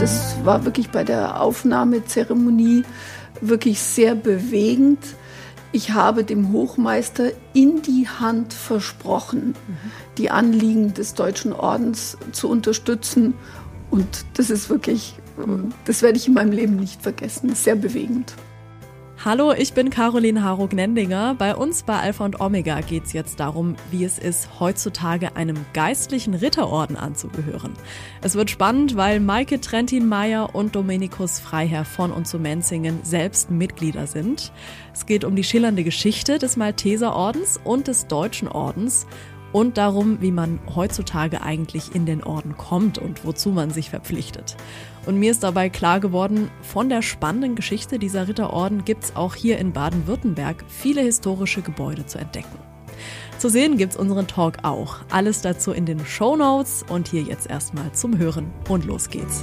[0.00, 2.84] das war wirklich bei der Aufnahmezeremonie
[3.42, 4.98] wirklich sehr bewegend.
[5.72, 9.90] Ich habe dem Hochmeister in die Hand versprochen, mhm.
[10.16, 13.34] die Anliegen des Deutschen Ordens zu unterstützen.
[13.90, 15.16] Und das ist wirklich,
[15.84, 17.54] das werde ich in meinem Leben nicht vergessen.
[17.54, 18.34] Sehr bewegend.
[19.22, 21.34] Hallo, ich bin Caroline Haro-Gnendinger.
[21.34, 25.58] Bei uns bei Alpha und Omega geht es jetzt darum, wie es ist, heutzutage einem
[25.74, 27.74] geistlichen Ritterorden anzugehören.
[28.22, 34.06] Es wird spannend, weil Maike Trentin-Meyer und Dominikus Freiherr von und zu Menzingen selbst Mitglieder
[34.06, 34.52] sind.
[34.94, 39.06] Es geht um die schillernde Geschichte des Malteserordens und des Deutschen Ordens
[39.52, 44.56] und darum, wie man heutzutage eigentlich in den Orden kommt und wozu man sich verpflichtet.
[45.06, 49.34] Und mir ist dabei klar geworden, von der spannenden Geschichte dieser Ritterorden gibt es auch
[49.34, 52.58] hier in Baden-Württemberg viele historische Gebäude zu entdecken.
[53.38, 54.96] Zu sehen gibt's unseren Talk auch.
[55.10, 59.42] Alles dazu in den Show Notes und hier jetzt erstmal zum Hören und los geht's.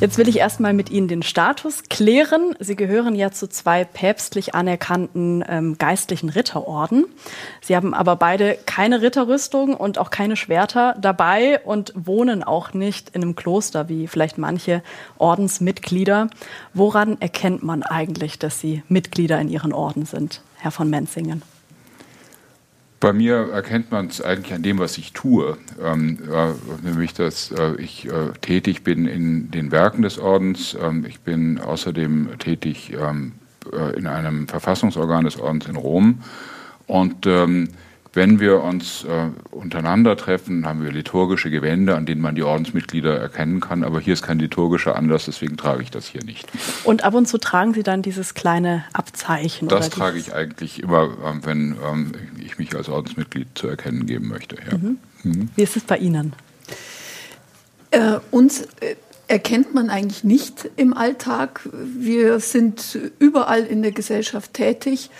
[0.00, 2.54] Jetzt will ich erstmal mit Ihnen den Status klären.
[2.58, 7.04] Sie gehören ja zu zwei päpstlich anerkannten ähm, geistlichen Ritterorden.
[7.60, 13.10] Sie haben aber beide keine Ritterrüstung und auch keine Schwerter dabei und wohnen auch nicht
[13.10, 14.82] in einem Kloster wie vielleicht manche
[15.18, 16.30] Ordensmitglieder.
[16.72, 21.42] Woran erkennt man eigentlich, dass Sie Mitglieder in Ihren Orden sind, Herr von Menzingen?
[23.00, 26.52] Bei mir erkennt man es eigentlich an dem, was ich tue, ähm, äh,
[26.86, 30.76] nämlich dass äh, ich äh, tätig bin in den Werken des Ordens.
[30.78, 33.32] Ähm, ich bin außerdem tätig ähm,
[33.72, 36.22] äh, in einem Verfassungsorgan des Ordens in Rom
[36.86, 37.70] und ähm,
[38.12, 43.16] wenn wir uns äh, untereinander treffen, haben wir liturgische Gewände, an denen man die Ordensmitglieder
[43.16, 43.84] erkennen kann.
[43.84, 46.48] Aber hier ist kein liturgischer Anlass, deswegen trage ich das hier nicht.
[46.82, 49.68] Und ab und zu tragen Sie dann dieses kleine Abzeichen?
[49.68, 52.12] Das trage ich eigentlich immer, äh, wenn ähm,
[52.44, 54.56] ich mich als Ordensmitglied zu erkennen geben möchte.
[54.56, 54.76] Ja.
[54.76, 54.98] Mhm.
[55.22, 55.48] Mhm.
[55.54, 56.32] Wie ist es bei Ihnen?
[57.92, 58.96] Äh, uns äh,
[59.28, 61.60] erkennt man eigentlich nicht im Alltag.
[61.72, 65.10] Wir sind überall in der Gesellschaft tätig.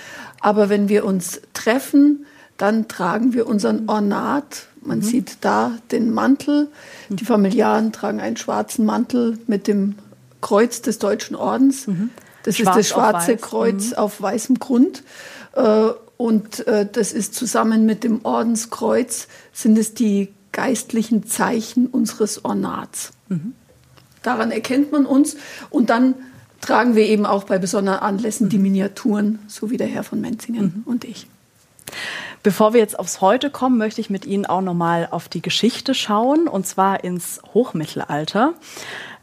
[0.40, 2.26] Aber wenn wir uns treffen,
[2.60, 4.66] dann tragen wir unseren Ornat.
[4.82, 5.02] Man mhm.
[5.02, 6.68] sieht da den Mantel.
[7.08, 9.94] Die Familiaren tragen einen schwarzen Mantel mit dem
[10.40, 11.86] Kreuz des Deutschen Ordens.
[11.86, 12.10] Mhm.
[12.42, 13.96] Das Schwarz ist das schwarze auf Kreuz mhm.
[13.96, 15.02] auf weißem Grund.
[15.54, 22.44] Äh, und äh, das ist zusammen mit dem Ordenskreuz, sind es die geistlichen Zeichen unseres
[22.44, 23.12] Ornats.
[23.28, 23.54] Mhm.
[24.22, 25.36] Daran erkennt man uns.
[25.70, 26.14] Und dann
[26.60, 28.64] tragen wir eben auch bei besonderen Anlässen die mhm.
[28.64, 30.82] Miniaturen, so wie der Herr von Menzingen mhm.
[30.84, 31.26] und ich.
[32.42, 35.92] Bevor wir jetzt aufs Heute kommen, möchte ich mit Ihnen auch nochmal auf die Geschichte
[35.92, 38.54] schauen, und zwar ins Hochmittelalter.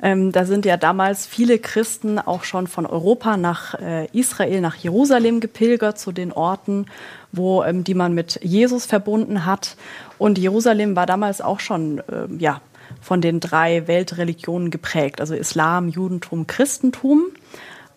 [0.03, 4.75] Ähm, da sind ja damals viele Christen auch schon von Europa nach äh, Israel, nach
[4.75, 6.85] Jerusalem gepilgert, zu den Orten,
[7.31, 9.77] wo, ähm, die man mit Jesus verbunden hat.
[10.19, 12.61] Und Jerusalem war damals auch schon, äh, ja,
[13.01, 17.23] von den drei Weltreligionen geprägt, also Islam, Judentum, Christentum.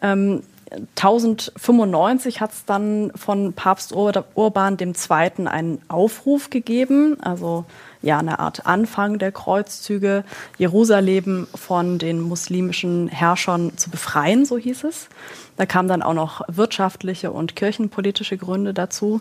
[0.00, 5.46] Ähm, 1095 hat es dann von Papst Ur Urban II.
[5.46, 7.64] einen Aufruf gegeben, also
[8.02, 10.24] ja eine Art Anfang der Kreuzzüge,
[10.58, 15.08] Jerusalem von den muslimischen Herrschern zu befreien, so hieß es.
[15.56, 19.20] Da kamen dann auch noch wirtschaftliche und kirchenpolitische Gründe dazu.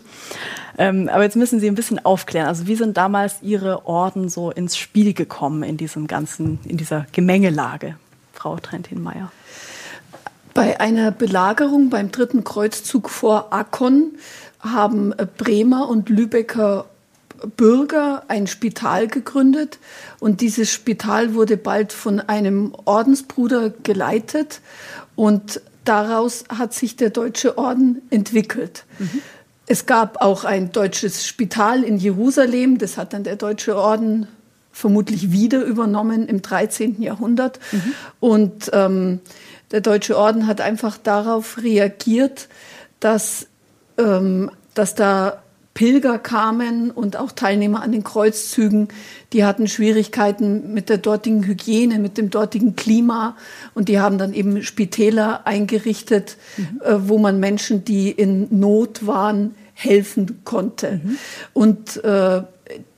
[0.78, 2.46] Ähm, aber jetzt müssen Sie ein bisschen aufklären.
[2.46, 7.06] Also wie sind damals Ihre Orden so ins Spiel gekommen in diesem ganzen, in dieser
[7.12, 7.96] Gemengelage,
[8.32, 9.30] Frau Trentin-Meyer?
[10.60, 14.18] Bei einer Belagerung beim dritten Kreuzzug vor Akkon
[14.58, 16.84] haben Bremer und Lübecker
[17.56, 19.78] Bürger ein Spital gegründet
[20.18, 24.60] und dieses Spital wurde bald von einem Ordensbruder geleitet
[25.16, 28.84] und daraus hat sich der Deutsche Orden entwickelt.
[28.98, 29.22] Mhm.
[29.66, 34.28] Es gab auch ein deutsches Spital in Jerusalem, das hat dann der Deutsche Orden
[34.72, 37.00] vermutlich wieder übernommen im 13.
[37.00, 37.58] Jahrhundert.
[37.72, 37.94] Mhm.
[38.20, 39.20] Und ähm,
[39.70, 42.48] der Deutsche Orden hat einfach darauf reagiert,
[42.98, 43.46] dass,
[43.98, 45.42] ähm, dass da
[45.74, 48.88] Pilger kamen und auch Teilnehmer an den Kreuzzügen,
[49.32, 53.36] die hatten Schwierigkeiten mit der dortigen Hygiene, mit dem dortigen Klima
[53.72, 56.80] und die haben dann eben Spitäler eingerichtet, mhm.
[56.84, 61.00] äh, wo man Menschen, die in Not waren, helfen konnte.
[61.02, 61.18] Mhm.
[61.54, 62.42] Und äh,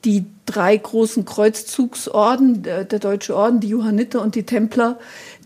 [0.05, 4.99] die drei großen Kreuzzugsorden, der, der Deutsche Orden, die Johanniter und die Templer,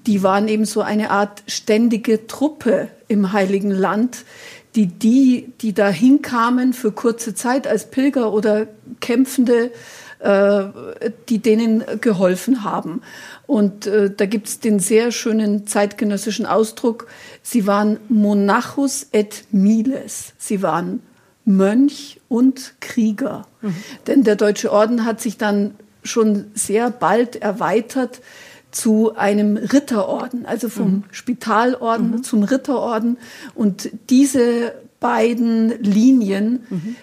[0.06, 4.24] die waren eben so eine Art ständige Truppe im Heiligen Land,
[4.74, 8.66] die die, die da hinkamen für kurze Zeit als Pilger oder
[9.00, 9.72] Kämpfende,
[10.18, 10.64] äh,
[11.28, 13.00] die denen geholfen haben.
[13.46, 17.06] Und äh, da gibt es den sehr schönen zeitgenössischen Ausdruck,
[17.42, 21.02] sie waren Monachus et Miles, sie waren
[21.44, 23.46] Mönch und Krieger.
[23.62, 23.76] Mhm.
[24.06, 28.20] Denn der Deutsche Orden hat sich dann schon sehr bald erweitert
[28.76, 31.04] zu einem Ritterorden, also vom mhm.
[31.10, 32.22] Spitalorden mhm.
[32.22, 33.16] zum Ritterorden.
[33.54, 36.96] Und diese beiden Linien, mhm.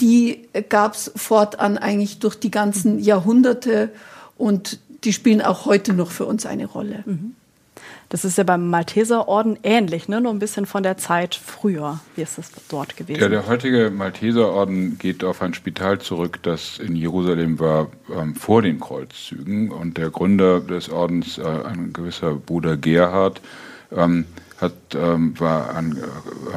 [0.00, 3.90] die gab es fortan eigentlich durch die ganzen Jahrhunderte
[4.36, 7.04] und die spielen auch heute noch für uns eine Rolle.
[8.08, 10.20] Das ist ja beim Malteserorden ähnlich, ne?
[10.20, 11.98] nur ein bisschen von der Zeit früher.
[12.14, 13.20] Wie ist das dort gewesen?
[13.20, 18.62] Ja, der heutige Malteserorden geht auf ein Spital zurück, das in Jerusalem war ähm, vor
[18.62, 19.72] den Kreuzzügen.
[19.72, 23.40] Und der Gründer des Ordens, äh, ein gewisser Bruder Gerhard,
[23.90, 24.26] ähm,
[24.60, 25.98] hat, ähm, war an,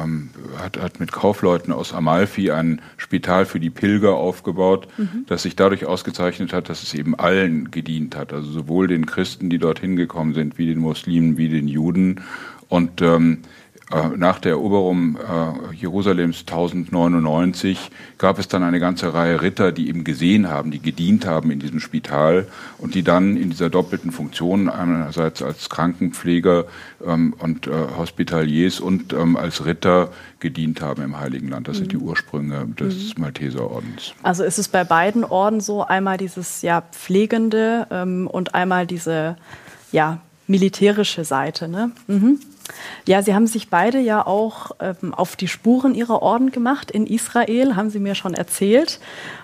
[0.02, 5.24] ähm, hat, hat mit Kaufleuten aus Amalfi ein Spital für die Pilger aufgebaut, mhm.
[5.26, 9.50] das sich dadurch ausgezeichnet hat, dass es eben allen gedient hat, also sowohl den Christen,
[9.50, 12.22] die dorthin gekommen sind, wie den Muslimen, wie den Juden.
[12.68, 13.38] Und ähm,
[13.69, 13.69] äh,
[14.16, 20.04] nach der Eroberung äh, Jerusalems 1099 gab es dann eine ganze Reihe Ritter, die eben
[20.04, 22.46] gesehen haben, die gedient haben in diesem Spital
[22.78, 26.66] und die dann in dieser doppelten Funktion einerseits als Krankenpfleger
[27.04, 31.66] ähm, und äh, Hospitaliers und ähm, als Ritter gedient haben im Heiligen Land.
[31.66, 31.80] Das mhm.
[31.80, 33.22] sind die Ursprünge des mhm.
[33.22, 34.14] Malteserordens.
[34.22, 39.36] Also ist es bei beiden Orden so, einmal dieses ja pflegende ähm, und einmal diese
[39.90, 41.68] ja militärische Seite.
[41.68, 41.92] Ne?
[42.08, 42.40] Mhm.
[43.06, 47.06] Ja, Sie haben sich beide ja auch ähm, auf die Spuren Ihrer Orden gemacht in
[47.06, 49.00] Israel, haben Sie mir schon erzählt.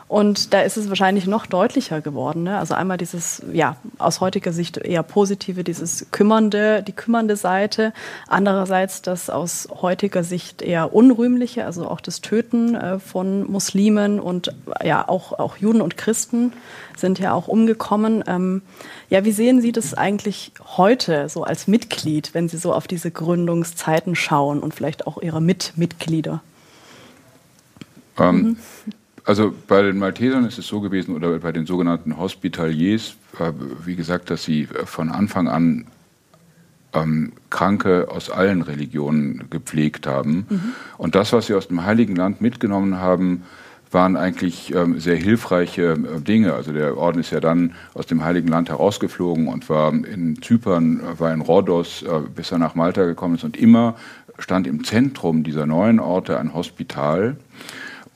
[0.08, 2.44] Und da ist es wahrscheinlich noch deutlicher geworden.
[2.44, 2.58] Ne?
[2.58, 7.92] Also einmal dieses, ja, aus heutiger Sicht eher positive, dieses kümmernde, die kümmernde Seite.
[8.28, 14.54] Andererseits das aus heutiger Sicht eher unrühmliche, also auch das Töten äh, von Muslimen und
[14.84, 16.52] ja, auch, auch Juden und Christen
[16.96, 18.22] sind ja auch umgekommen.
[18.28, 18.62] Ähm,
[19.10, 23.10] ja, wie sehen Sie das eigentlich heute so als Mitglied, wenn Sie so auf diese
[23.10, 26.42] Gründungszeiten schauen und vielleicht auch Ihre Mitmitglieder?
[28.18, 28.56] Ähm, mhm.
[29.26, 33.52] Also bei den Maltesern ist es so gewesen, oder bei den sogenannten Hospitaliers, äh,
[33.84, 35.86] wie gesagt, dass sie von Anfang an
[36.94, 40.46] ähm, Kranke aus allen Religionen gepflegt haben.
[40.48, 40.72] Mhm.
[40.96, 43.42] Und das, was sie aus dem Heiligen Land mitgenommen haben,
[43.90, 46.54] waren eigentlich ähm, sehr hilfreiche äh, Dinge.
[46.54, 51.00] Also der Orden ist ja dann aus dem Heiligen Land herausgeflogen und war in Zypern,
[51.00, 53.44] äh, war in Rhodos, äh, bis er nach Malta gekommen ist.
[53.44, 53.96] Und immer
[54.38, 57.36] stand im Zentrum dieser neuen Orte ein Hospital.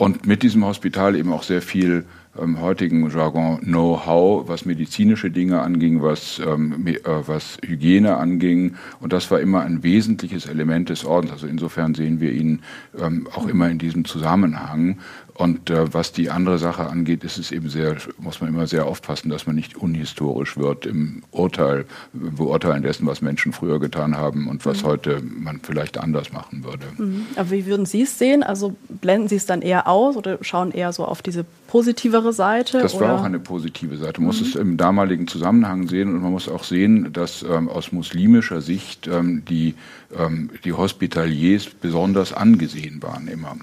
[0.01, 2.07] Und mit diesem Hospital eben auch sehr viel
[2.41, 8.77] ähm, heutigen Jargon Know-how, was medizinische Dinge anging, was, ähm, äh, was Hygiene anging.
[9.01, 11.33] Und das war immer ein wesentliches Element des Ordens.
[11.33, 12.63] Also insofern sehen wir ihn
[12.99, 15.01] ähm, auch immer in diesem Zusammenhang.
[15.41, 18.85] Und äh, was die andere Sache angeht, ist es eben sehr, muss man immer sehr
[18.85, 24.49] aufpassen, dass man nicht unhistorisch wird im Urteil, Beurteilen dessen, was Menschen früher getan haben
[24.49, 24.87] und was mhm.
[24.87, 26.85] heute man vielleicht anders machen würde.
[26.99, 27.25] Mhm.
[27.37, 28.43] Aber wie würden Sie es sehen?
[28.43, 32.79] Also blenden Sie es dann eher aus oder schauen eher so auf diese positivere Seite?
[32.81, 34.21] Das war auch eine positive Seite.
[34.21, 34.47] Man muss mhm.
[34.47, 39.07] es im damaligen Zusammenhang sehen und man muss auch sehen, dass ähm, aus muslimischer Sicht
[39.07, 39.75] ähm, die,
[40.15, 43.57] ähm, die Hospitaliers besonders angesehen waren immer.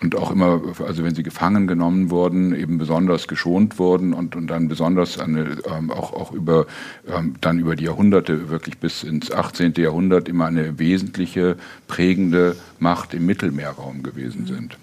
[0.00, 4.46] Und auch immer, also wenn sie gefangen genommen wurden, eben besonders geschont wurden und, und
[4.46, 6.66] dann besonders eine, ähm, auch, auch über,
[7.08, 9.74] ähm, dann über die Jahrhunderte, wirklich bis ins 18.
[9.76, 11.56] Jahrhundert, immer eine wesentliche,
[11.88, 14.78] prägende Macht im Mittelmeerraum gewesen sind.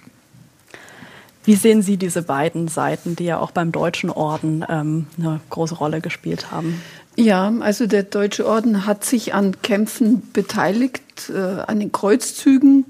[1.46, 5.76] Wie sehen Sie diese beiden Seiten, die ja auch beim Deutschen Orden ähm, eine große
[5.76, 6.82] Rolle gespielt haben?
[7.16, 12.86] Ja, also der Deutsche Orden hat sich an Kämpfen beteiligt, äh, an den Kreuzzügen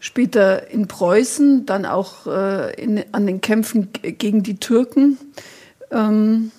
[0.00, 5.18] später in Preußen, dann auch äh, in, an den Kämpfen gegen die Türken.
[5.90, 6.52] Ähm,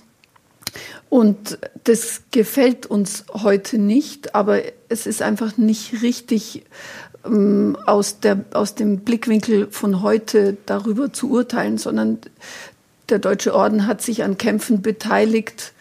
[1.09, 6.63] und das gefällt uns heute nicht, aber es ist einfach nicht richtig,
[7.25, 12.19] ähm, aus, der, aus dem Blickwinkel von heute darüber zu urteilen, sondern
[13.09, 15.73] der Deutsche Orden hat sich an Kämpfen beteiligt,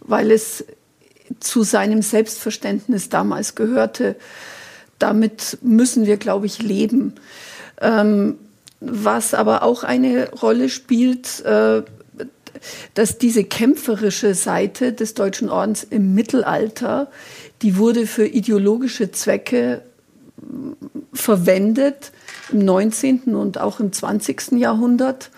[0.00, 0.64] weil es
[1.40, 4.16] zu seinem Selbstverständnis damals gehörte,
[4.98, 7.14] damit müssen wir, glaube ich, leben.
[7.80, 8.38] Ähm,
[8.80, 11.82] was aber auch eine Rolle spielt, äh,
[12.94, 17.10] dass diese kämpferische Seite des Deutschen Ordens im Mittelalter,
[17.62, 19.82] die wurde für ideologische Zwecke
[20.38, 20.42] äh,
[21.12, 22.12] verwendet
[22.52, 23.34] im 19.
[23.34, 24.52] und auch im 20.
[24.52, 25.30] Jahrhundert.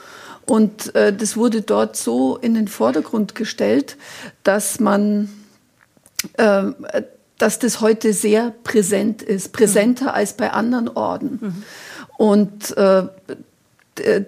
[0.47, 3.97] Und äh, das wurde dort so in den Vordergrund gestellt,
[4.45, 5.29] dass man
[6.35, 6.63] äh,
[7.39, 10.11] dass das heute sehr präsent ist, präsenter mhm.
[10.11, 11.39] als bei anderen Orden.
[11.41, 11.63] Mhm.
[12.17, 13.05] Und äh,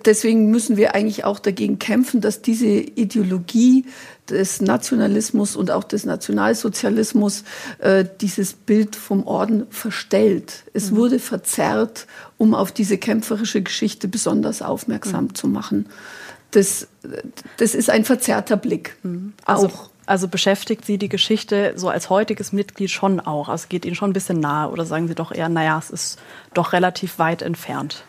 [0.05, 3.85] deswegen müssen wir eigentlich auch dagegen kämpfen, dass diese Ideologie
[4.29, 7.45] des Nationalismus und auch des Nationalsozialismus
[7.79, 10.65] äh, dieses Bild vom Orden verstellt.
[10.73, 10.97] Es mhm.
[10.97, 12.07] wurde verzerrt,
[12.39, 15.35] um auf diese kämpferische Geschichte besonders aufmerksam mhm.
[15.35, 15.87] zu machen.
[16.53, 16.89] Das,
[17.59, 18.97] das ist ein verzerrter Blick.
[19.03, 19.33] Mhm.
[19.45, 23.49] Also, auch Also beschäftigt Sie die Geschichte so als heutiges Mitglied schon auch?
[23.49, 26.19] Also geht Ihnen schon ein bisschen nahe oder sagen Sie doch eher, naja, es ist
[26.53, 28.03] doch relativ weit entfernt?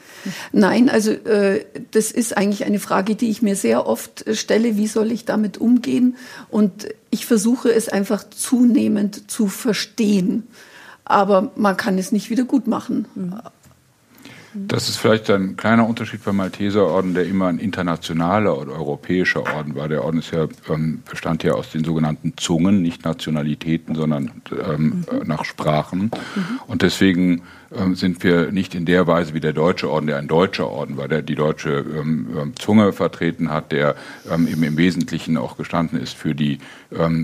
[0.51, 4.77] Nein, also äh, das ist eigentlich eine Frage, die ich mir sehr oft äh, stelle.
[4.77, 6.17] Wie soll ich damit umgehen?
[6.49, 10.47] Und ich versuche es einfach zunehmend zu verstehen.
[11.05, 13.05] Aber man kann es nicht wieder gut machen.
[13.13, 13.41] Mhm.
[14.53, 19.75] Das ist vielleicht ein kleiner Unterschied beim Malteserorden, der immer ein internationaler oder europäischer Orden
[19.75, 19.87] war.
[19.87, 25.05] Der Orden ist ja, ähm, bestand ja aus den sogenannten Zungen, nicht Nationalitäten, sondern ähm,
[25.11, 25.27] mhm.
[25.27, 26.11] nach Sprachen.
[26.35, 26.59] Mhm.
[26.67, 27.43] Und deswegen
[27.73, 30.97] ähm, sind wir nicht in der Weise wie der Deutsche Orden, der ein deutscher Orden
[30.97, 33.95] war, der die deutsche ähm, ähm, Zunge vertreten hat, der
[34.29, 36.59] ähm, eben im Wesentlichen auch gestanden ist für die,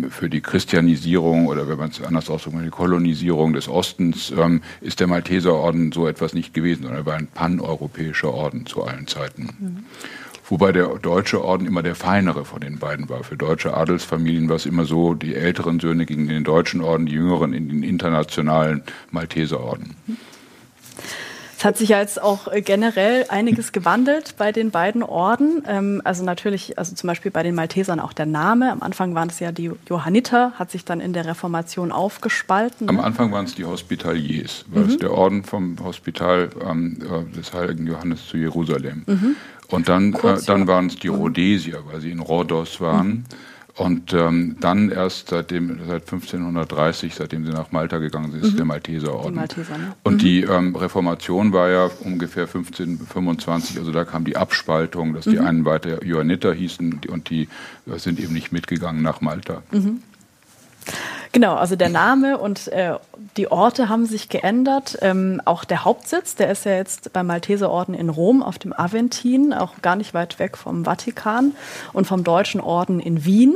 [0.10, 4.32] für die Christianisierung oder wenn man es anders ausdrückt, die Kolonisierung des Ostens,
[4.80, 9.08] ist der Malteserorden so etwas nicht gewesen, sondern er war ein paneuropäischer Orden zu allen
[9.08, 9.50] Zeiten.
[9.60, 9.86] Mhm.
[10.50, 13.24] Wobei der deutsche Orden immer der feinere von den beiden war.
[13.24, 17.06] Für deutsche Adelsfamilien war es immer so, die älteren Söhne gingen in den deutschen Orden,
[17.06, 19.96] die jüngeren in den internationalen Malteserorden.
[20.08, 20.18] Mhm.
[21.58, 25.64] Es hat sich ja jetzt auch äh, generell einiges gewandelt bei den beiden Orden.
[25.68, 28.72] Ähm, also natürlich, also zum Beispiel bei den Maltesern auch der Name.
[28.72, 32.88] Am Anfang waren es ja die Johanniter, hat sich dann in der Reformation aufgespalten.
[32.90, 34.90] Am Anfang waren es die Hospitaliers, weil mhm.
[34.90, 39.04] es der Orden vom Hospital ähm, äh, des heiligen Johannes zu Jerusalem.
[39.08, 39.36] Mhm.
[39.70, 41.16] Und dann, äh, dann waren es die mhm.
[41.16, 43.08] Rhodesier, weil sie in Rhodos waren.
[43.08, 43.24] Mhm.
[43.78, 48.58] Und ähm, dann erst seitdem, seit 1530, seitdem sie nach Malta gegangen sind, ist mhm.
[48.58, 49.34] der Malteserorden.
[49.34, 49.96] Die Malteser, ne?
[50.04, 50.18] Und mhm.
[50.18, 55.32] die ähm, Reformation war ja ungefähr 1525, also da kam die Abspaltung, dass mhm.
[55.32, 57.50] die einen weiter Johanniter hießen und die
[57.86, 59.62] äh, sind eben nicht mitgegangen nach Malta.
[61.38, 62.96] Genau, also der Name und äh,
[63.38, 64.98] die Orte haben sich geändert.
[65.04, 69.54] Ähm, auch der Hauptsitz, der ist ja jetzt beim Malteserorden in Rom auf dem Aventin,
[69.54, 71.52] auch gar nicht weit weg vom Vatikan
[71.94, 73.56] und vom Deutschen Orden in Wien.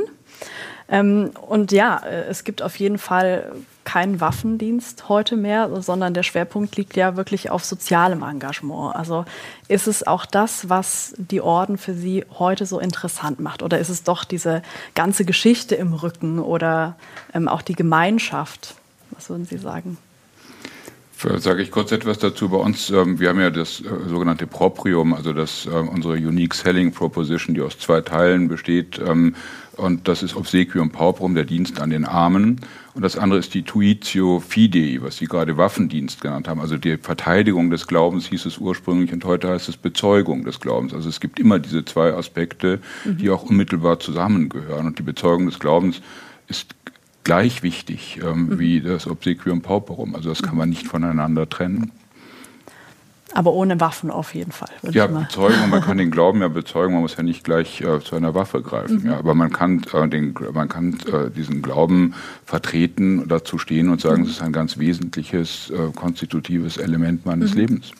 [0.88, 3.50] Ähm, und ja, äh, es gibt auf jeden Fall
[3.84, 8.94] keinen Waffendienst heute mehr, sondern der Schwerpunkt liegt ja wirklich auf sozialem Engagement.
[8.94, 9.24] Also
[9.68, 13.62] ist es auch das, was die Orden für Sie heute so interessant macht?
[13.62, 14.62] Oder ist es doch diese
[14.94, 16.96] ganze Geschichte im Rücken oder
[17.34, 18.74] ähm, auch die Gemeinschaft?
[19.10, 19.98] Was würden Sie sagen?
[21.36, 22.48] Sage ich kurz etwas dazu.
[22.48, 26.54] Bei uns, ähm, wir haben ja das äh, sogenannte Proprium, also das, äh, unsere Unique
[26.54, 29.00] Selling Proposition, die aus zwei Teilen besteht.
[29.06, 29.36] Ähm,
[29.76, 32.60] und das ist Obsequium Pauperum, der Dienst an den Armen.
[32.94, 36.60] Und das andere ist die Tuitio Fidei, was Sie gerade Waffendienst genannt haben.
[36.60, 40.92] Also die Verteidigung des Glaubens hieß es ursprünglich und heute heißt es Bezeugung des Glaubens.
[40.92, 43.34] Also es gibt immer diese zwei Aspekte, die mhm.
[43.34, 44.86] auch unmittelbar zusammengehören.
[44.86, 46.02] Und die Bezeugung des Glaubens
[46.48, 46.74] ist
[47.24, 48.58] gleich wichtig ähm, mhm.
[48.58, 50.14] wie das Obsequium Pauperum.
[50.14, 51.92] Also das kann man nicht voneinander trennen.
[53.34, 54.68] Aber ohne Waffen auf jeden Fall.
[54.90, 58.14] Ja, bezeugen, man kann den Glauben ja bezeugen, man muss ja nicht gleich äh, zu
[58.14, 59.02] einer Waffe greifen.
[59.02, 59.06] Mhm.
[59.06, 62.14] Ja, aber man kann, äh, den, man kann äh, diesen Glauben
[62.44, 64.28] vertreten, dazu stehen und sagen, mhm.
[64.28, 67.60] es ist ein ganz wesentliches, äh, konstitutives Element meines mhm.
[67.60, 67.92] Lebens.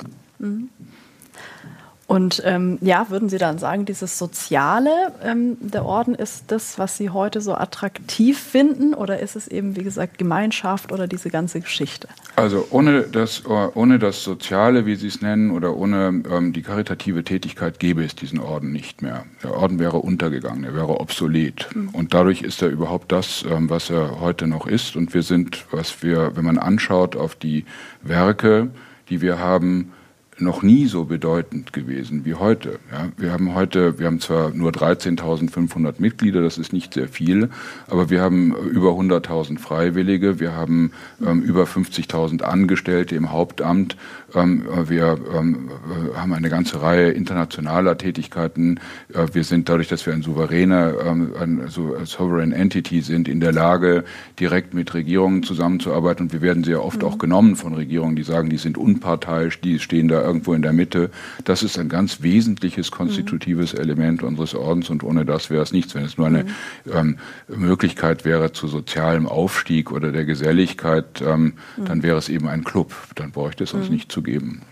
[2.12, 4.90] Und ähm, ja, würden Sie dann sagen, dieses Soziale
[5.24, 8.92] ähm, der Orden ist das, was Sie heute so attraktiv finden?
[8.92, 12.08] Oder ist es eben, wie gesagt, Gemeinschaft oder diese ganze Geschichte?
[12.36, 17.24] Also ohne das, ohne das Soziale, wie Sie es nennen, oder ohne ähm, die karitative
[17.24, 19.24] Tätigkeit gäbe es diesen Orden nicht mehr.
[19.42, 21.66] Der Orden wäre untergegangen, er wäre obsolet.
[21.74, 21.88] Mhm.
[21.94, 24.96] Und dadurch ist er überhaupt das, ähm, was er heute noch ist.
[24.96, 27.64] Und wir sind, was wir, wenn man anschaut auf die
[28.02, 28.68] Werke,
[29.08, 29.92] die wir haben,
[30.38, 32.78] noch nie so bedeutend gewesen wie heute.
[32.90, 37.50] Ja, wir haben heute, wir haben zwar nur 13.500 Mitglieder, das ist nicht sehr viel,
[37.88, 40.92] aber wir haben über 100.000 Freiwillige, wir haben
[41.24, 43.96] ähm, über 50.000 Angestellte im Hauptamt,
[44.34, 48.80] wir ähm, äh, haben eine ganze Reihe internationaler Tätigkeiten.
[49.12, 53.28] Äh, wir sind dadurch, dass wir ein souveräner, ähm, ein, so, ein Sovereign Entity sind,
[53.28, 54.04] in der Lage,
[54.40, 57.08] direkt mit Regierungen zusammenzuarbeiten und wir werden sehr oft mhm.
[57.08, 60.72] auch genommen von Regierungen, die sagen, die sind unparteiisch, die stehen da irgendwo in der
[60.72, 61.10] Mitte.
[61.44, 63.80] Das ist ein ganz wesentliches konstitutives mhm.
[63.80, 65.94] Element unseres Ordens und ohne das wäre es nichts.
[65.94, 66.48] Wenn es nur eine mhm.
[66.92, 71.84] ähm, Möglichkeit wäre zu sozialem Aufstieg oder der Geselligkeit, ähm, mhm.
[71.84, 72.94] dann wäre es eben ein Club.
[73.14, 73.94] Dann bräuchte es uns mhm.
[73.94, 74.62] nicht zu geben.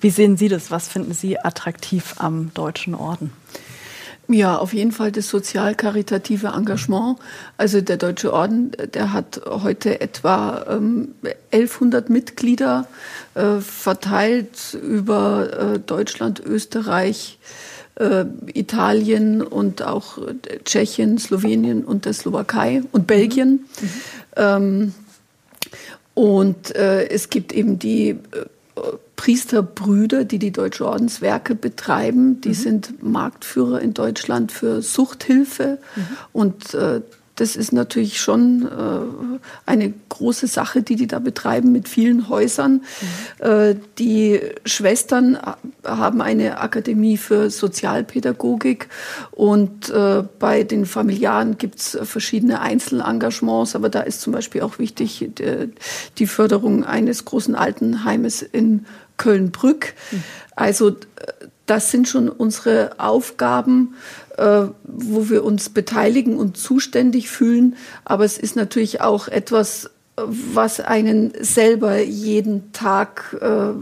[0.00, 0.70] Wie sehen Sie das?
[0.70, 3.32] Was finden Sie attraktiv am Deutschen Orden?
[4.28, 7.18] Ja, auf jeden Fall das sozial-karitative Engagement.
[7.56, 11.14] Also der Deutsche Orden, der hat heute etwa ähm,
[11.52, 12.88] 1100 Mitglieder
[13.34, 17.38] äh, verteilt über äh, Deutschland, Österreich,
[17.94, 20.18] äh, Italien und auch
[20.64, 23.66] Tschechien, Slowenien und der Slowakei und Belgien.
[23.80, 23.90] Mhm.
[24.36, 24.94] Ähm,
[26.16, 28.16] und äh, es gibt eben die äh,
[29.16, 32.40] Priesterbrüder, die die Deutsche Ordenswerke betreiben.
[32.40, 32.54] Die mhm.
[32.54, 35.76] sind Marktführer in Deutschland für Suchthilfe.
[35.94, 36.02] Mhm.
[36.32, 37.02] Und äh,
[37.36, 42.82] das ist natürlich schon äh, eine große Sache, die die da betreiben mit vielen Häusern.
[43.40, 43.46] Mhm.
[43.46, 45.38] Äh, die Schwestern
[45.84, 48.88] haben eine Akademie für Sozialpädagogik
[49.32, 54.78] und äh, bei den Familiaren gibt es verschiedene Einzelengagements, aber da ist zum Beispiel auch
[54.78, 55.70] wichtig die,
[56.18, 58.86] die Förderung eines großen Altenheimes in
[59.18, 59.94] Köln-Brück.
[60.10, 60.22] Mhm.
[60.54, 60.94] Also äh,
[61.66, 67.76] das sind schon unsere Aufgaben, äh, wo wir uns beteiligen und zuständig fühlen.
[68.04, 73.72] Aber es ist natürlich auch etwas, was einen selber jeden Tag äh,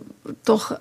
[0.45, 0.79] doch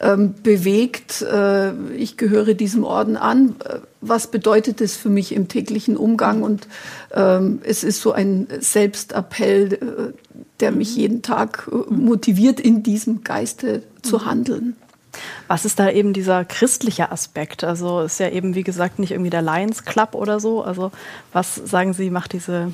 [0.00, 1.22] ähm, bewegt.
[1.22, 3.56] Äh, ich gehöre diesem Orden an.
[4.00, 6.42] Was bedeutet es für mich im täglichen Umgang?
[6.42, 6.68] Und
[7.12, 13.24] ähm, es ist so ein Selbstappell, äh, der mich jeden Tag äh, motiviert, in diesem
[13.24, 14.76] Geiste zu handeln.
[15.46, 17.64] Was ist da eben dieser christliche Aspekt?
[17.64, 20.62] Also ist ja eben, wie gesagt, nicht irgendwie der Lions Club oder so.
[20.62, 20.90] Also
[21.32, 22.72] was sagen Sie, macht diese,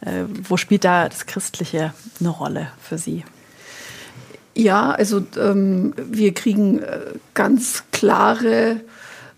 [0.00, 3.24] äh, wo spielt da das Christliche eine Rolle für Sie?
[4.54, 7.00] Ja, also ähm, wir kriegen äh,
[7.34, 8.80] ganz klare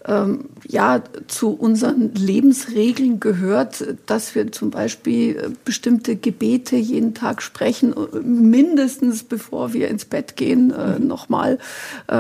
[0.07, 7.43] ähm, ja, zu unseren Lebensregeln gehört, dass wir zum Beispiel äh, bestimmte Gebete jeden Tag
[7.43, 11.09] sprechen, äh, mindestens bevor wir ins Bett gehen, äh, mhm.
[11.09, 11.59] nochmal
[12.07, 12.15] äh,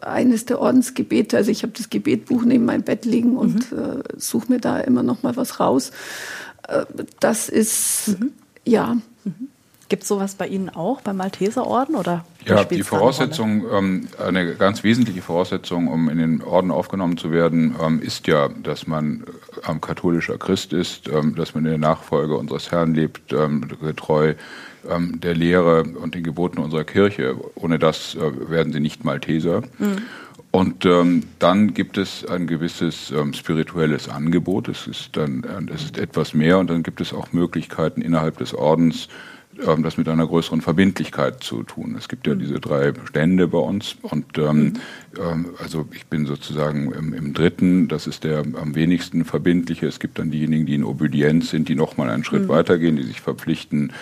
[0.00, 1.36] eines der Ordensgebete.
[1.36, 3.78] Also ich habe das Gebetbuch neben meinem Bett liegen und mhm.
[3.78, 5.92] äh, suche mir da immer noch mal was raus.
[6.66, 6.86] Äh,
[7.20, 8.32] das ist, mhm.
[8.64, 8.94] ja.
[9.24, 9.48] Mhm.
[9.88, 12.24] Gibt es sowas bei Ihnen auch beim Malteserorden oder?
[12.44, 17.74] Ja, die Voraussetzung, ähm, eine ganz wesentliche Voraussetzung, um in den Orden aufgenommen zu werden,
[17.82, 19.24] ähm, ist ja, dass man
[19.66, 24.34] ähm, katholischer Christ ist, ähm, dass man in der Nachfolge unseres Herrn lebt, ähm, getreu
[24.88, 27.36] ähm, der Lehre und den Geboten unserer Kirche.
[27.54, 29.62] Ohne das äh, werden Sie nicht Malteser.
[29.78, 30.02] Mhm.
[30.50, 34.68] Und ähm, dann gibt es ein gewisses ähm, spirituelles Angebot.
[34.68, 38.38] Es ist dann äh, es ist etwas mehr und dann gibt es auch Möglichkeiten innerhalb
[38.38, 39.08] des Ordens
[39.66, 41.96] ähm, das mit einer größeren Verbindlichkeit zu tun.
[41.98, 42.40] Es gibt ja mhm.
[42.40, 44.72] diese drei Stände bei uns und ähm, mhm.
[45.18, 49.86] ähm, also ich bin sozusagen im, im, dritten, das ist der am wenigsten verbindliche.
[49.86, 52.48] Es gibt dann diejenigen, die in Obedienz sind, die nochmal einen Schritt mhm.
[52.48, 53.92] weitergehen, die sich verpflichten,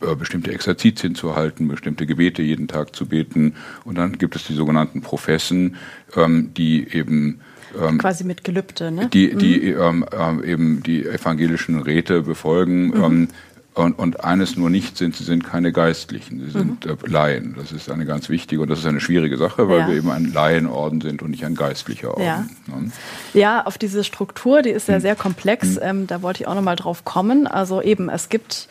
[0.00, 3.54] äh, bestimmte Exerzitien zu halten, bestimmte Gebete jeden Tag zu beten.
[3.84, 5.76] Und dann gibt es die sogenannten Professen,
[6.16, 7.40] ähm, die eben
[7.80, 9.08] ähm, quasi mit Gelübde, ne?
[9.12, 10.04] Die, die mhm.
[10.12, 12.88] ähm, äh, eben die evangelischen Räte befolgen.
[12.88, 13.28] Mhm.
[13.76, 16.92] Und, und, eines nur nicht sind, sie sind keine Geistlichen, sie sind mhm.
[16.92, 17.54] äh, Laien.
[17.58, 19.88] Das ist eine ganz wichtige und das ist eine schwierige Sache, weil ja.
[19.88, 22.24] wir eben ein Laienorden sind und nicht ein geistlicher Orden.
[22.24, 22.90] Ja, ne?
[23.34, 25.02] ja auf diese Struktur, die ist ja hm.
[25.02, 25.76] sehr komplex.
[25.76, 25.78] Hm.
[25.82, 27.46] Ähm, da wollte ich auch noch mal drauf kommen.
[27.46, 28.68] Also eben, es gibt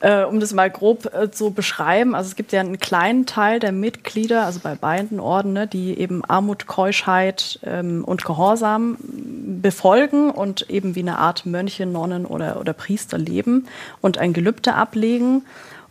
[0.00, 3.58] äh, um das mal grob äh, zu beschreiben, also es gibt ja einen kleinen Teil
[3.58, 8.96] der Mitglieder, also bei beiden Orden, ne, die eben Armut, Keuschheit ähm, und Gehorsam
[9.62, 13.66] befolgen und eben wie eine Art Mönche, Nonnen oder, oder Priester leben
[14.00, 15.42] und ein Gelübde ablegen.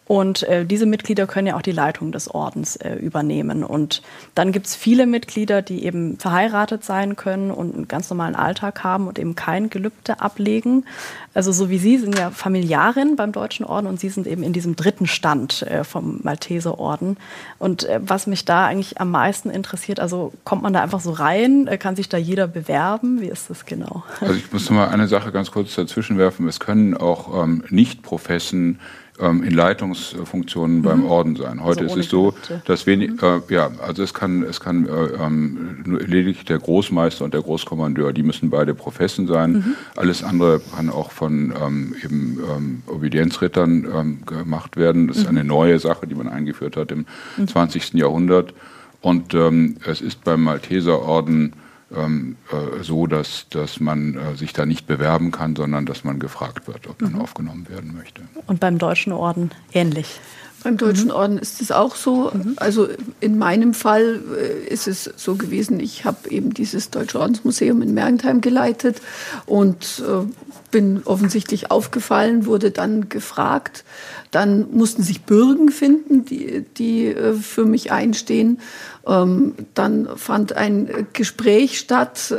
[0.07, 3.63] Und äh, diese Mitglieder können ja auch die Leitung des Ordens äh, übernehmen.
[3.63, 4.01] Und
[4.35, 8.83] dann gibt es viele Mitglieder, die eben verheiratet sein können und einen ganz normalen Alltag
[8.85, 10.85] haben und eben kein Gelübde ablegen.
[11.33, 14.53] Also so wie Sie sind ja Familiarin beim Deutschen Orden und Sie sind eben in
[14.53, 17.17] diesem dritten Stand äh, vom Malteserorden.
[17.59, 21.11] Und äh, was mich da eigentlich am meisten interessiert, also kommt man da einfach so
[21.11, 21.67] rein?
[21.67, 23.19] Äh, kann sich da jeder bewerben?
[23.19, 24.03] Wie ist das genau?
[24.21, 26.47] Also ich muss noch mal eine Sache ganz kurz dazwischen werfen.
[26.47, 28.79] Es können auch ähm, Nicht-Professen
[29.19, 30.81] ähm, in Leitungsfunktionen mhm.
[30.81, 31.63] beim Orden sein.
[31.63, 32.33] Heute also ist es so,
[32.65, 33.41] dass wenig, mhm.
[33.49, 38.13] äh, ja, also es kann, es kann äh, ähm, lediglich der Großmeister und der Großkommandeur,
[38.13, 39.51] die müssen beide Professen sein.
[39.51, 39.75] Mhm.
[39.95, 45.07] Alles andere kann auch von ähm, eben ähm, Obedienzrittern ähm, gemacht werden.
[45.07, 45.37] Das ist mhm.
[45.37, 47.05] eine neue Sache, die man eingeführt hat im
[47.45, 47.93] 20.
[47.93, 47.99] Mhm.
[47.99, 48.53] Jahrhundert.
[49.01, 51.53] Und ähm, es ist beim Malteserorden
[51.95, 56.19] ähm, äh, so, dass, dass man äh, sich da nicht bewerben kann, sondern dass man
[56.19, 57.21] gefragt wird, ob man mhm.
[57.21, 58.21] aufgenommen werden möchte.
[58.45, 60.19] Und beim Deutschen Orden ähnlich.
[60.63, 61.11] Beim Deutschen mhm.
[61.11, 62.31] Orden ist es auch so.
[62.33, 62.53] Mhm.
[62.55, 62.87] Also
[63.19, 67.93] in meinem Fall äh, ist es so gewesen, ich habe eben dieses Deutsche Ordensmuseum in
[67.93, 69.01] Mergentheim geleitet
[69.45, 70.25] und äh,
[70.71, 73.85] bin offensichtlich aufgefallen, wurde dann gefragt.
[74.31, 78.59] Dann mussten sich Bürgen finden, die, die äh, für mich einstehen.
[79.05, 82.33] Ähm, dann fand ein Gespräch statt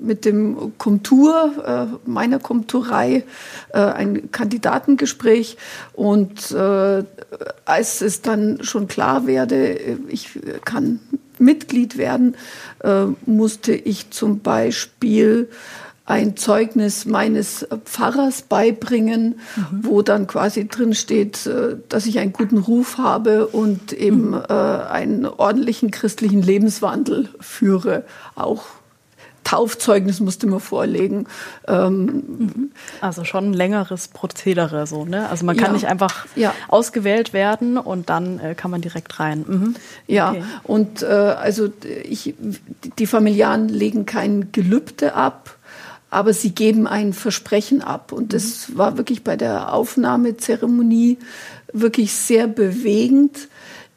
[0.00, 3.24] mit dem Komtur, meiner Komturei,
[3.72, 5.56] ein Kandidatengespräch.
[5.92, 6.52] Und
[7.64, 11.00] als es dann schon klar werde, ich kann
[11.38, 12.36] Mitglied werden,
[12.80, 15.48] äh, musste ich zum Beispiel
[16.10, 19.84] ein Zeugnis meines Pfarrers beibringen, mhm.
[19.84, 24.42] wo dann quasi drin steht, äh, dass ich einen guten Ruf habe und eben mhm.
[24.48, 28.04] äh, einen ordentlichen christlichen Lebenswandel führe.
[28.34, 28.64] Auch
[29.44, 31.26] Taufzeugnis musste man vorlegen.
[31.66, 32.70] Ähm, mhm.
[33.00, 35.28] also schon ein längeres Prozedere so, ne?
[35.28, 36.54] Also man kann ja, nicht einfach ja.
[36.68, 39.44] ausgewählt werden und dann äh, kann man direkt rein.
[39.46, 39.74] Mhm.
[40.06, 40.42] Ja, okay.
[40.64, 41.72] und äh, also
[42.04, 42.34] ich,
[42.98, 45.56] die Familiaren legen kein Gelübde ab
[46.10, 48.12] aber sie geben ein Versprechen ab.
[48.12, 48.78] Und das mhm.
[48.78, 51.18] war wirklich bei der Aufnahmezeremonie
[51.72, 53.48] wirklich sehr bewegend.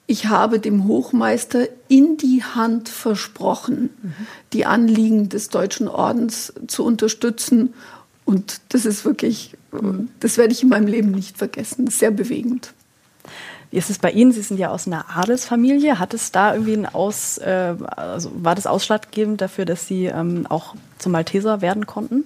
[0.05, 4.13] Ich habe dem Hochmeister in die Hand versprochen, mhm.
[4.51, 7.73] die Anliegen des Deutschen Ordens zu unterstützen.
[8.25, 9.55] Und das ist wirklich,
[10.19, 11.87] das werde ich in meinem Leben nicht vergessen.
[11.87, 12.73] Sehr bewegend.
[13.71, 14.31] Wie ist es bei Ihnen?
[14.31, 15.97] Sie sind ja aus einer Adelsfamilie.
[15.97, 20.45] Hat es da irgendwie ein Aus, äh, also war das ausschlaggebend dafür, dass Sie ähm,
[20.47, 22.23] auch zum Malteser werden konnten?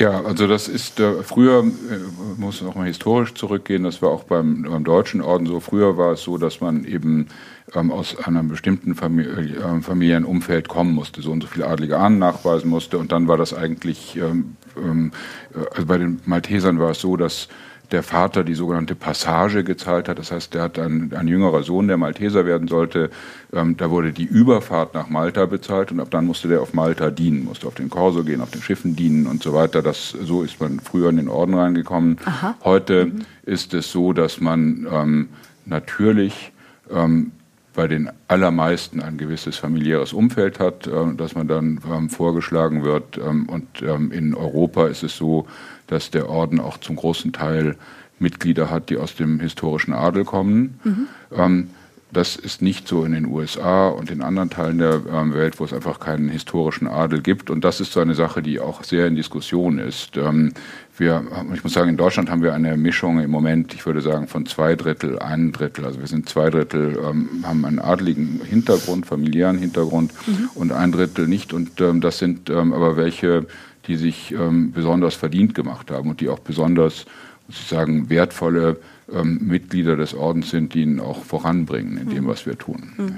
[0.00, 4.24] Ja, also das ist äh, früher, äh, muss noch mal historisch zurückgehen, das war auch
[4.24, 5.60] beim, beim Deutschen Orden so.
[5.60, 7.28] Früher war es so, dass man eben
[7.74, 12.18] ähm, aus einem bestimmten Famili äh, Familienumfeld kommen musste, so und so viele adlige Ahnen
[12.18, 12.96] nachweisen musste.
[12.96, 15.12] Und dann war das eigentlich, ähm, ähm,
[15.54, 17.48] äh, also bei den Maltesern war es so, dass
[17.92, 20.18] der Vater die sogenannte Passage gezahlt hat.
[20.18, 23.10] Das heißt, der hat ein, ein jüngerer Sohn, der Malteser werden sollte.
[23.52, 27.10] Ähm, da wurde die Überfahrt nach Malta bezahlt und ab dann musste der auf Malta
[27.10, 29.82] dienen, musste auf den Korso gehen, auf den Schiffen dienen und so weiter.
[29.82, 32.18] Das, so ist man früher in den Orden reingekommen.
[32.24, 32.54] Aha.
[32.64, 33.20] Heute mhm.
[33.42, 35.28] ist es so, dass man ähm,
[35.66, 36.52] natürlich
[36.90, 37.32] ähm,
[37.74, 43.18] bei den allermeisten ein gewisses familiäres Umfeld hat, äh, dass man dann ähm, vorgeschlagen wird.
[43.18, 45.46] Ähm, und ähm, in Europa ist es so,
[45.90, 47.76] dass der Orden auch zum großen Teil
[48.18, 50.78] Mitglieder hat, die aus dem historischen Adel kommen.
[50.84, 51.06] Mhm.
[51.32, 51.70] Ähm,
[52.12, 55.64] das ist nicht so in den USA und in anderen Teilen der ähm, Welt, wo
[55.64, 57.50] es einfach keinen historischen Adel gibt.
[57.50, 60.16] Und das ist so eine Sache, die auch sehr in Diskussion ist.
[60.16, 60.52] Ähm,
[60.96, 61.22] wir,
[61.54, 64.44] ich muss sagen, in Deutschland haben wir eine Mischung im Moment, ich würde sagen, von
[64.44, 65.84] zwei Drittel, ein Drittel.
[65.84, 70.50] Also wir sind zwei Drittel, ähm, haben einen adligen Hintergrund, familiären Hintergrund mhm.
[70.54, 71.52] und ein Drittel nicht.
[71.52, 73.46] Und ähm, das sind ähm, aber welche,
[73.90, 77.06] die sich ähm, besonders verdient gemacht haben und die auch besonders,
[77.48, 78.76] muss ich sagen, wertvolle
[79.12, 82.28] ähm, Mitglieder des Ordens sind, die ihn auch voranbringen in dem, mhm.
[82.28, 82.92] was wir tun.
[82.96, 83.16] Mhm.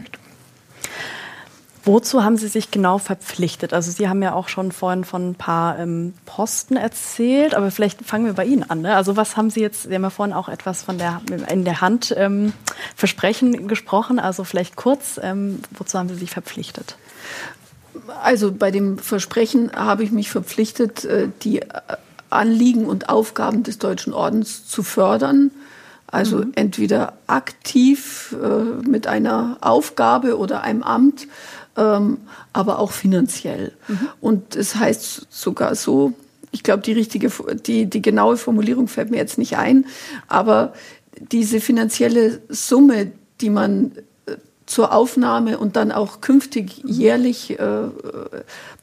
[1.84, 3.74] Wozu haben Sie sich genau verpflichtet?
[3.74, 8.02] Also Sie haben ja auch schon vorhin von ein paar ähm, Posten erzählt, aber vielleicht
[8.02, 8.80] fangen wir bei Ihnen an.
[8.80, 8.96] Ne?
[8.96, 11.82] Also was haben Sie jetzt, Sie haben ja vorhin auch etwas von der in der
[11.82, 12.54] Hand ähm,
[12.96, 16.96] Versprechen gesprochen, also vielleicht kurz, ähm, wozu haben Sie sich verpflichtet?
[18.22, 21.60] Also bei dem Versprechen habe ich mich verpflichtet, äh, die
[22.30, 25.50] Anliegen und Aufgaben des Deutschen Ordens zu fördern.
[26.06, 26.52] Also mhm.
[26.54, 31.26] entweder aktiv äh, mit einer Aufgabe oder einem Amt,
[31.76, 32.18] ähm,
[32.52, 33.72] aber auch finanziell.
[33.88, 34.08] Mhm.
[34.20, 36.12] Und es das heißt sogar so,
[36.50, 37.30] ich glaube, die richtige,
[37.66, 39.86] die, die genaue Formulierung fällt mir jetzt nicht ein,
[40.28, 40.74] aber
[41.16, 43.92] diese finanzielle Summe, die man
[44.72, 47.88] zur Aufnahme und dann auch künftig jährlich äh,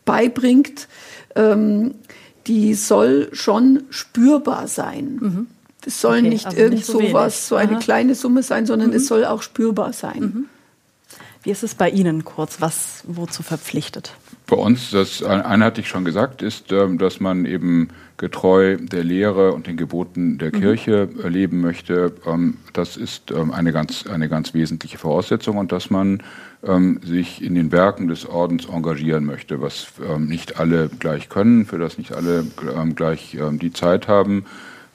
[0.06, 0.88] beibringt,
[1.36, 1.96] ähm,
[2.46, 5.18] die soll schon spürbar sein.
[5.20, 5.48] Mhm.
[5.82, 7.80] Das soll okay, nicht also irgend nicht so sowas, so eine Aha.
[7.80, 8.98] kleine Summe sein, sondern mhm.
[8.98, 10.20] es soll auch spürbar sein.
[10.20, 10.46] Mhm.
[11.42, 12.62] Wie ist es bei Ihnen kurz?
[12.62, 14.14] Was wozu verpflichtet?
[14.50, 19.04] Bei uns, das eine hatte ich schon gesagt, ist, ähm, dass man eben getreu der
[19.04, 20.60] Lehre und den Geboten der mhm.
[20.60, 22.14] Kirche leben möchte.
[22.26, 26.22] Ähm, das ist ähm, eine ganz, eine ganz wesentliche Voraussetzung und dass man
[27.02, 31.98] sich in den Werken des Ordens engagieren möchte, was nicht alle gleich können, für das
[31.98, 32.46] nicht alle
[32.96, 34.44] gleich die Zeit haben.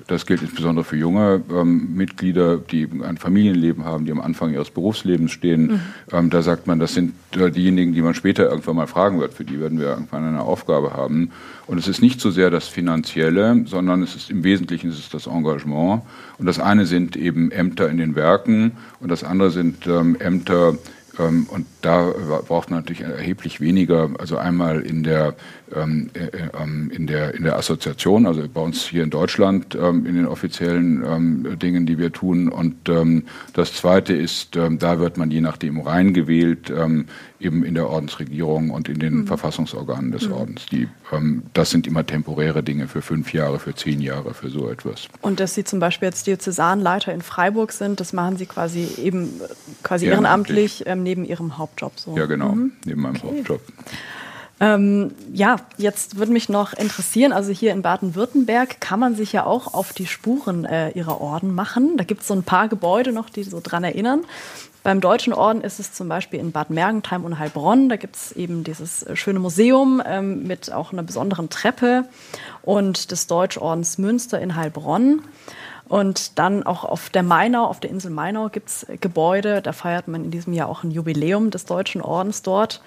[0.07, 4.71] Das gilt insbesondere für junge ähm, Mitglieder, die ein Familienleben haben, die am Anfang ihres
[4.71, 5.63] Berufslebens stehen.
[5.63, 5.81] Mhm.
[6.13, 9.33] Ähm, da sagt man, das sind äh, diejenigen, die man später irgendwann mal fragen wird.
[9.33, 11.31] Für die werden wir irgendwann eine Aufgabe haben.
[11.67, 15.09] Und es ist nicht so sehr das Finanzielle, sondern es ist im Wesentlichen ist es
[15.09, 16.03] das Engagement.
[16.39, 20.75] Und das eine sind eben Ämter in den Werken und das andere sind ähm, Ämter
[21.19, 22.13] und da
[22.47, 25.35] braucht man natürlich erheblich weniger, also einmal in der,
[25.75, 26.29] ähm, äh,
[26.61, 31.59] ähm, in der, in der Assoziation, also bei uns hier in Deutschland in den offiziellen
[31.59, 32.49] Dingen, die wir tun.
[32.49, 32.91] Und
[33.53, 36.73] das Zweite ist, da wird man je nachdem reingewählt,
[37.45, 39.27] eben in der Ordensregierung und in den mhm.
[39.27, 40.33] Verfassungsorganen des mhm.
[40.33, 40.67] Ordens.
[40.67, 40.89] Die,
[41.53, 45.09] das sind immer temporäre Dinge für fünf Jahre, für zehn Jahre, für so etwas.
[45.21, 49.29] Und dass Sie zum Beispiel jetzt Diözesanleiter in Freiburg sind, das machen Sie quasi eben
[49.83, 51.93] quasi ehrenamtlich, ehrenamtlich neben Ihrem Hauptjob.
[51.97, 52.17] So.
[52.17, 52.73] Ja, genau, mhm.
[52.85, 53.37] neben meinem okay.
[53.39, 53.61] Hauptjob.
[54.61, 59.45] Ähm, ja, jetzt würde mich noch interessieren, also hier in Baden-Württemberg kann man sich ja
[59.45, 61.97] auch auf die Spuren äh, ihrer Orden machen.
[61.97, 64.21] Da gibt es so ein paar Gebäude noch, die so dran erinnern.
[64.85, 67.89] Beim Deutschen Orden ist es zum Beispiel in Bad Mergentheim und Heilbronn.
[67.89, 72.05] Da gibt es eben dieses äh, schöne Museum ähm, mit auch einer besonderen Treppe
[72.63, 75.23] und des Deutschordens Münster in Heilbronn.
[75.89, 79.61] Und dann auch auf der Mainau, auf der Insel Mainau gibt es Gebäude.
[79.61, 82.81] Da feiert man in diesem Jahr auch ein Jubiläum des Deutschen Ordens dort.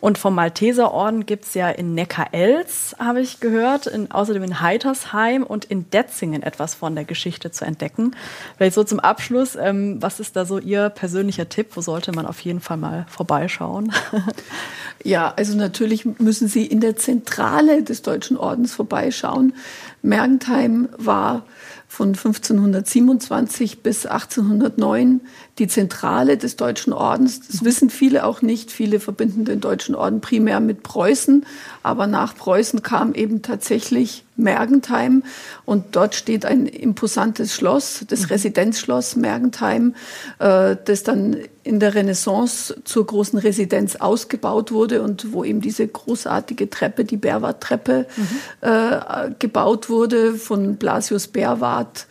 [0.00, 5.42] Und vom Malteserorden gibt es ja in Neckar-Elz, habe ich gehört, in, außerdem in Heitersheim
[5.42, 8.16] und in Detzingen etwas von der Geschichte zu entdecken.
[8.56, 11.72] Vielleicht so zum Abschluss, ähm, was ist da so Ihr persönlicher Tipp?
[11.74, 13.92] Wo sollte man auf jeden Fall mal vorbeischauen?
[15.04, 19.52] ja, also natürlich müssen Sie in der Zentrale des Deutschen Ordens vorbeischauen.
[20.00, 21.42] Mergentheim war
[21.90, 25.22] von 1527 bis 1809
[25.60, 27.46] die Zentrale des Deutschen Ordens.
[27.46, 28.72] Das wissen viele auch nicht.
[28.72, 31.46] Viele verbinden den Deutschen Orden primär mit Preußen.
[31.82, 35.22] Aber nach Preußen kam eben tatsächlich Mergentheim.
[35.66, 38.26] Und dort steht ein imposantes Schloss, das mhm.
[38.26, 39.94] Residenzschloss Mergentheim,
[40.38, 45.86] äh, das dann in der Renaissance zur großen Residenz ausgebaut wurde und wo eben diese
[45.86, 48.28] großartige Treppe, die Berwart-Treppe, mhm.
[48.62, 52.06] äh, gebaut wurde von Blasius Berwart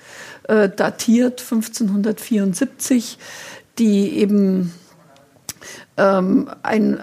[0.50, 3.18] äh, datiert 1574,
[3.78, 4.74] die eben
[5.96, 7.00] ähm, ein,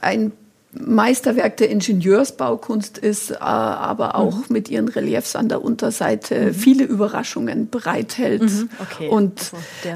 [0.00, 0.32] ein
[0.72, 4.44] Meisterwerk der Ingenieursbaukunst ist, äh, aber auch mhm.
[4.48, 6.54] mit ihren Reliefs an der Unterseite mhm.
[6.54, 8.42] viele Überraschungen bereithält.
[8.42, 8.70] Mhm.
[8.78, 9.08] Okay.
[9.08, 9.52] Und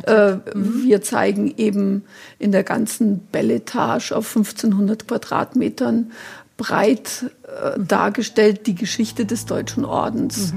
[0.07, 0.83] äh, mhm.
[0.85, 2.05] wir zeigen eben
[2.41, 6.11] in der ganzen Belletage auf 1500 Quadratmetern
[6.57, 7.87] breit äh, mhm.
[7.87, 10.53] dargestellt die Geschichte des Deutschen Ordens.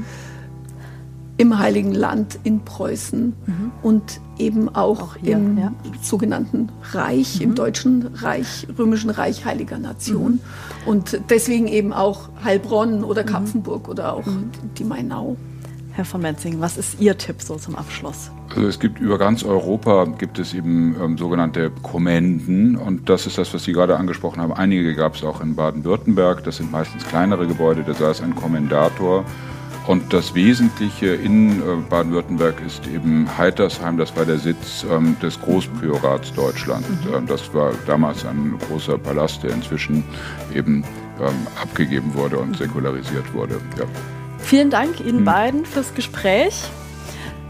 [1.42, 3.72] Im Heiligen Land in Preußen mhm.
[3.82, 5.74] und eben auch, auch hier, im ja.
[6.02, 7.42] sogenannten Reich, mhm.
[7.42, 10.34] im Deutschen Reich, Römischen Reich Heiliger Nation.
[10.34, 10.40] Mhm.
[10.86, 13.28] Und deswegen eben auch Heilbronn oder mhm.
[13.28, 14.52] Kapfenburg oder auch mhm.
[14.78, 15.38] die Mainau.
[15.94, 18.32] Herr von Menzing, was ist Ihr Tipp so zum Abschluss?
[18.56, 23.38] Also es gibt über ganz Europa gibt es eben ähm, sogenannte Kommenden und das ist
[23.38, 24.54] das, was Sie gerade angesprochen haben.
[24.54, 26.44] Einige gab es auch in Baden-Württemberg.
[26.46, 27.84] Das sind meistens kleinere Gebäude.
[27.86, 29.26] Da saß ein Kommendator
[29.88, 35.40] und das Wesentliche in äh, Baden-Württemberg ist eben Heitersheim, das war der Sitz ähm, des
[35.42, 36.88] Großpriorats Deutschland.
[36.88, 37.14] Mhm.
[37.14, 40.04] Ähm, das war damals ein großer Palast, der inzwischen
[40.54, 40.84] eben
[41.20, 43.60] ähm, abgegeben wurde und säkularisiert wurde.
[43.78, 43.86] Ja.
[44.40, 45.26] Vielen Dank Ihnen hm.
[45.26, 46.70] beiden fürs Gespräch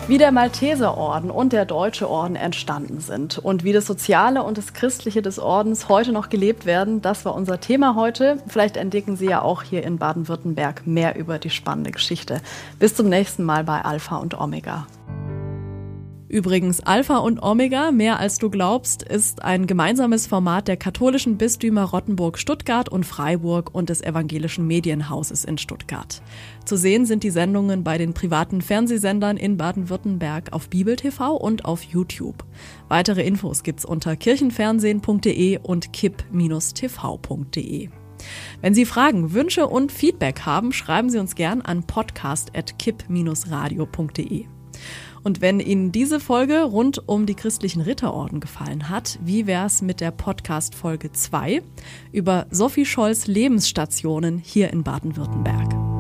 [0.07, 4.73] wie der Malteserorden und der Deutsche Orden entstanden sind und wie das Soziale und das
[4.73, 8.37] Christliche des Ordens heute noch gelebt werden, das war unser Thema heute.
[8.47, 12.41] Vielleicht entdecken Sie ja auch hier in Baden-Württemberg mehr über die spannende Geschichte.
[12.79, 14.87] Bis zum nächsten Mal bei Alpha und Omega.
[16.31, 21.83] Übrigens, Alpha und Omega, mehr als du glaubst, ist ein gemeinsames Format der katholischen Bistümer
[21.83, 26.21] Rottenburg, Stuttgart und Freiburg und des evangelischen Medienhauses in Stuttgart.
[26.63, 31.65] Zu sehen sind die Sendungen bei den privaten Fernsehsendern in Baden-Württemberg auf Bibel TV und
[31.65, 32.45] auf YouTube.
[32.87, 37.89] Weitere Infos gibt's unter kirchenfernsehen.de und kipp-tv.de.
[38.61, 44.45] Wenn Sie Fragen, Wünsche und Feedback haben, schreiben Sie uns gern an podcast.kipp-radio.de.
[45.23, 50.01] Und wenn Ihnen diese Folge rund um die christlichen Ritterorden gefallen hat, wie wär's mit
[50.01, 51.61] der Podcast Folge 2
[52.11, 55.90] über Sophie Scholls Lebensstationen hier in Baden-Württemberg?